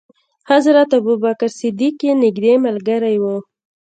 [0.51, 3.25] حضرت ابو بکر صدیق یې نېږدې ملګری و.